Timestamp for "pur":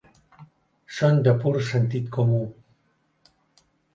1.43-1.51